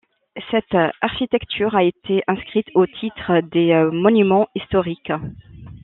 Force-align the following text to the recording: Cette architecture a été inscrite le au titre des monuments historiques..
Cette 0.49 0.73
architecture 1.01 1.75
a 1.75 1.83
été 1.83 2.23
inscrite 2.27 2.65
le 2.73 2.79
au 2.81 2.87
titre 2.87 3.39
des 3.51 3.71
monuments 3.93 4.47
historiques.. 4.55 5.13